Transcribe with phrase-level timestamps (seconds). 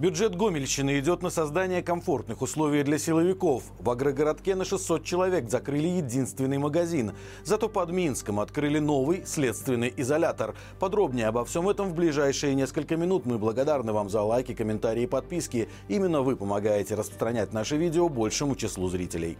[0.00, 3.64] Бюджет Гомельщины идет на создание комфортных условий для силовиков.
[3.78, 7.12] В агрогородке на 600 человек закрыли единственный магазин.
[7.44, 10.54] Зато под Минском открыли новый следственный изолятор.
[10.78, 13.26] Подробнее обо всем этом в ближайшие несколько минут.
[13.26, 15.68] Мы благодарны вам за лайки, комментарии и подписки.
[15.88, 19.36] Именно вы помогаете распространять наши видео большему числу зрителей.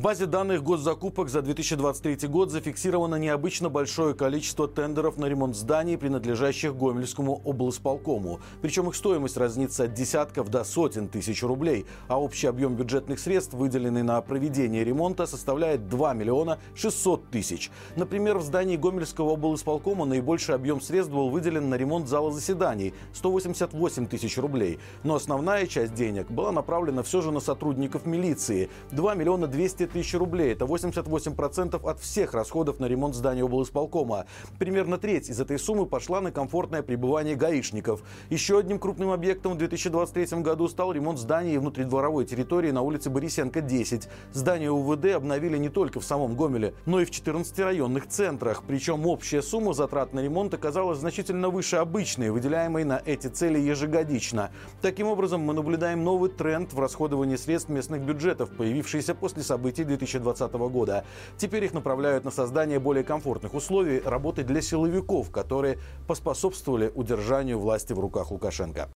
[0.00, 5.98] В базе данных госзакупок за 2023 год зафиксировано необычно большое количество тендеров на ремонт зданий,
[5.98, 8.40] принадлежащих Гомельскому облсполкому.
[8.62, 13.52] Причем их стоимость разнится от десятков до сотен тысяч рублей, а общий объем бюджетных средств,
[13.52, 17.70] выделенный на проведение ремонта, составляет 2 миллиона 600 тысяч.
[17.94, 24.06] Например, в здании Гомельского облсполкома наибольший объем средств был выделен на ремонт зала заседаний– 188
[24.06, 24.78] тысяч рублей.
[25.04, 30.14] Но основная часть денег была направлена все же на сотрудников милиции– 2 миллиона 200 тысяч
[30.14, 30.52] рублей.
[30.52, 34.26] Это 88% от всех расходов на ремонт здания облсполкома.
[34.58, 38.02] Примерно треть из этой суммы пошла на комфортное пребывание гаишников.
[38.30, 43.60] Еще одним крупным объектом в 2023 году стал ремонт зданий внутридворовой территории на улице Борисенко,
[43.60, 44.08] 10.
[44.32, 48.62] Здание УВД обновили не только в самом Гомеле, но и в 14 районных центрах.
[48.66, 54.50] Причем общая сумма затрат на ремонт оказалась значительно выше обычной, выделяемой на эти цели ежегодично.
[54.80, 60.52] Таким образом, мы наблюдаем новый тренд в расходовании средств местных бюджетов, появившийся после событий 2020
[60.52, 61.04] года.
[61.36, 67.92] Теперь их направляют на создание более комфортных условий работы для силовиков, которые поспособствовали удержанию власти
[67.92, 68.88] в руках Лукашенко.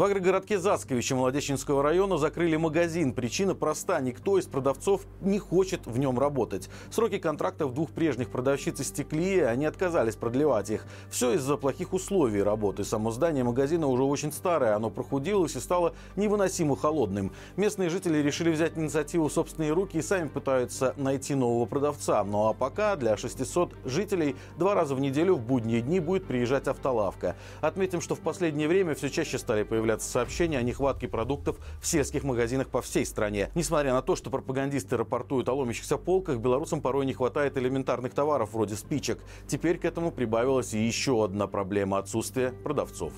[0.00, 3.12] В агрогородке Засковича Молодеченского района закрыли магазин.
[3.12, 4.00] Причина проста.
[4.00, 6.70] Никто из продавцов не хочет в нем работать.
[6.90, 10.86] Сроки контрактов двух прежних продавщиц истекли, и они отказались продлевать их.
[11.10, 12.82] Все из-за плохих условий работы.
[12.82, 14.74] Само здание магазина уже очень старое.
[14.74, 17.30] Оно прохудилось и стало невыносимо холодным.
[17.58, 22.24] Местные жители решили взять инициативу в собственные руки и сами пытаются найти нового продавца.
[22.24, 26.68] Ну а пока для 600 жителей два раза в неделю в будние дни будет приезжать
[26.68, 27.36] автолавка.
[27.60, 31.86] Отметим, что в последнее время все чаще стали появляться появляться сообщения о нехватке продуктов в
[31.86, 33.50] сельских магазинах по всей стране.
[33.56, 38.52] Несмотря на то, что пропагандисты рапортуют о ломящихся полках, белорусам порой не хватает элементарных товаров
[38.52, 39.18] вроде спичек.
[39.48, 43.12] Теперь к этому прибавилась и еще одна проблема– отсутствие продавцов.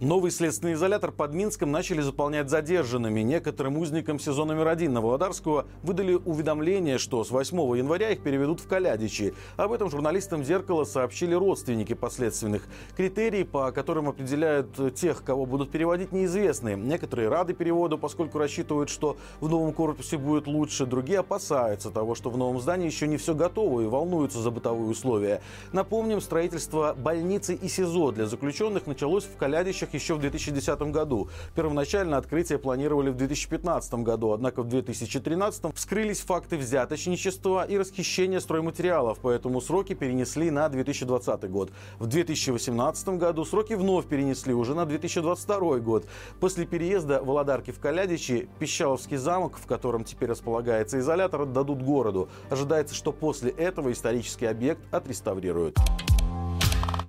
[0.00, 3.22] Новый следственный изолятор под Минском начали заполнять задержанными.
[3.22, 8.60] Некоторым узникам СИЗО номер один на Володарского выдали уведомление, что с 8 января их переведут
[8.60, 9.34] в Калядичи.
[9.56, 12.68] Об этом журналистам «Зеркало» сообщили родственники последственных.
[12.96, 16.76] Критерии, по которым определяют тех, кого будут переводить, неизвестны.
[16.76, 20.86] Некоторые рады переводу, поскольку рассчитывают, что в новом корпусе будет лучше.
[20.86, 24.90] Другие опасаются того, что в новом здании еще не все готово и волнуются за бытовые
[24.90, 25.42] условия.
[25.72, 31.28] Напомним, строительство больницы и СИЗО для заключенных началось в Калядичах Штатах еще в 2010 году.
[31.54, 39.18] Первоначально открытие планировали в 2015 году, однако в 2013 вскрылись факты взяточничества и расхищения стройматериалов,
[39.22, 41.70] поэтому сроки перенесли на 2020 год.
[41.98, 46.06] В 2018 году сроки вновь перенесли уже на 2022 год.
[46.40, 52.28] После переезда Володарки в Калядичи Пищаловский замок, в котором теперь располагается изолятор, отдадут городу.
[52.50, 55.78] Ожидается, что после этого исторический объект отреставрируют.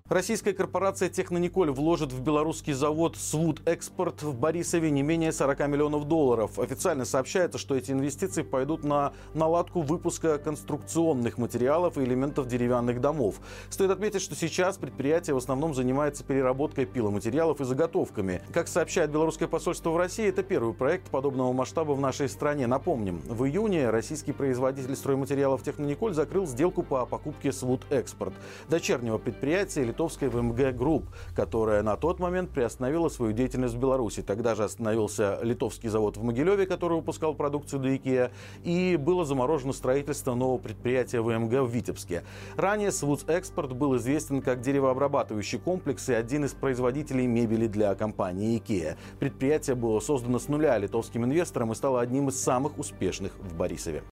[0.10, 6.06] Российская корпорация «Технониколь» вложит в белорусский завод «Свуд Экспорт» в Борисове не менее 40 миллионов
[6.06, 6.58] долларов.
[6.58, 13.36] Официально сообщается, что эти инвестиции пойдут на наладку выпуска конструкционных материалов и элементов деревянных домов.
[13.70, 18.42] Стоит отметить, что сейчас предприятие в основном занимается переработкой пиломатериалов и заготовками.
[18.52, 22.66] Как сообщает белорусское посольство в России, это первый проект подобного масштаба в нашей стране.
[22.66, 28.34] Напомним, в июне российский производитель стройматериалов «Технониколь» закрыл сделку по покупке «Свуд Экспорт»
[28.70, 34.22] дочернего предприятия литовской ВМГ Групп, которая на тот момент приостановила свою деятельность в Беларуси.
[34.22, 38.32] Тогда же остановился литовский завод в Могилеве, который выпускал продукцию до IKEA,
[38.64, 42.24] и было заморожено строительство нового предприятия ВМГ в Витебске.
[42.56, 48.58] Ранее Свудс Экспорт был известен как деревообрабатывающий комплекс и один из производителей мебели для компании
[48.58, 48.96] IKEA.
[49.20, 54.04] Предприятие было создано с нуля литовским инвестором и стало одним из самых успешных в Борисове.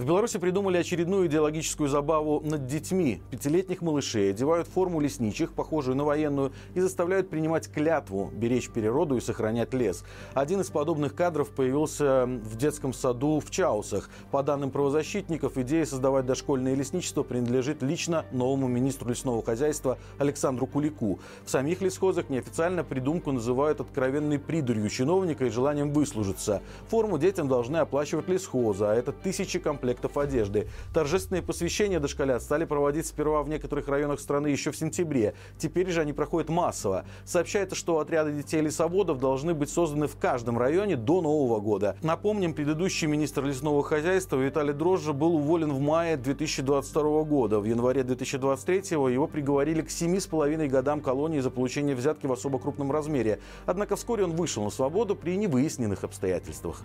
[0.00, 3.20] В Беларуси придумали очередную идеологическую забаву над детьми.
[3.30, 9.20] Пятилетних малышей одевают форму лесничих, похожую на военную, и заставляют принимать клятву, беречь природу и
[9.20, 10.02] сохранять лес.
[10.32, 14.08] Один из подобных кадров появился в детском саду в Чаусах.
[14.30, 21.20] По данным правозащитников, идея создавать дошкольное лесничество принадлежит лично новому министру лесного хозяйства Александру Кулику.
[21.44, 26.62] В самих лесхозах неофициально придумку называют откровенной придурью чиновника и желанием выслужиться.
[26.88, 30.68] Форму детям должны оплачивать лесхоза, а это тысячи комплектов комплектов одежды.
[30.94, 35.34] Торжественные посвящения дошколят стали проводить сперва в некоторых районах страны еще в сентябре.
[35.58, 37.04] Теперь же они проходят массово.
[37.24, 41.96] Сообщается, что отряды детей лесоводов должны быть созданы в каждом районе до Нового года.
[42.02, 47.58] Напомним, предыдущий министр лесного хозяйства Виталий Дрожжа был уволен в мае 2022 года.
[47.58, 52.92] В январе 2023 его приговорили к 7,5 годам колонии за получение взятки в особо крупном
[52.92, 53.40] размере.
[53.66, 56.84] Однако вскоре он вышел на свободу при невыясненных обстоятельствах.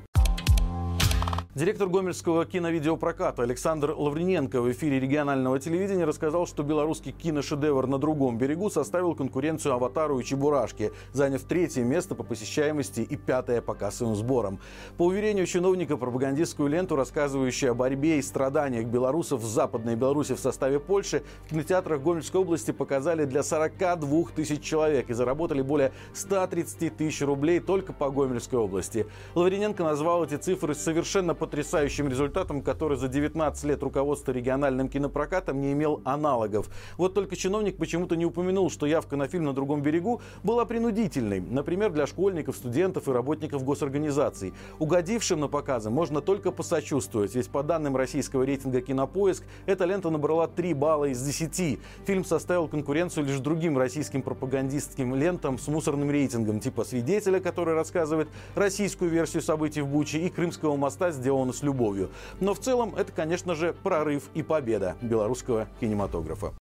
[1.56, 8.38] Директор Гомельского киновидеопроката Александр Лаврененко в эфире регионального телевидения рассказал, что белорусский киношедевр «На другом
[8.38, 14.18] берегу» составил конкуренцию «Аватару» и «Чебурашке», заняв третье место по посещаемости и пятое по кассовым
[14.18, 14.60] сборам.
[14.98, 20.42] По уверению чиновника, пропагандистскую ленту, рассказывающую о борьбе и страданиях белорусов в Западной Беларуси в
[20.42, 26.98] составе Польши, в кинотеатрах Гомельской области показали для 42 тысяч человек и заработали более 130
[26.98, 29.08] тысяч рублей только по Гомельской области.
[29.36, 35.74] Лаврененко назвал эти цифры совершенно потрясающим результатом, который за 19 лет руководства региональным кинопрокатом не
[35.74, 36.72] имел аналогов.
[36.98, 41.42] Вот только чиновник почему-то не упомянул, что явка на фильм «На другом берегу» была принудительной.
[41.42, 44.56] Например, для школьников, студентов и работников госорганизаций.
[44.80, 50.48] Угодившим на показы можно только посочувствовать, ведь по данным российского рейтинга «Кинопоиск» эта лента набрала
[50.48, 51.80] 3 балла из 10.
[52.08, 58.30] Фильм составил конкуренцию лишь другим российским пропагандистским лентам с мусорным рейтингом, типа «Свидетеля», который рассказывает
[58.56, 62.10] российскую версию событий в Буче, и «Крымского моста» сделал сделано с любовью.
[62.40, 66.54] Но в целом это, конечно же, прорыв и победа белорусского кинематографа.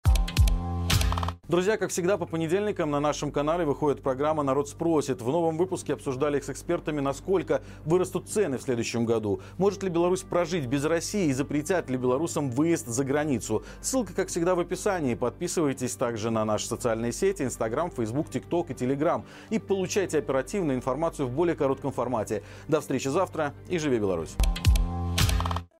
[1.53, 5.21] Друзья, как всегда, по понедельникам на нашем канале выходит программа «Народ спросит».
[5.21, 9.39] В новом выпуске обсуждали с экспертами, насколько вырастут цены в следующем году.
[9.59, 13.63] Может ли Беларусь прожить без России и запретят ли белорусам выезд за границу?
[13.81, 15.13] Ссылка, как всегда, в описании.
[15.13, 19.23] Подписывайтесь также на наши социальные сети, Инстаграм, Фейсбук, ТикТок и Телеграм.
[19.51, 22.41] И получайте оперативную информацию в более коротком формате.
[22.67, 24.35] До встречи завтра и живи Беларусь!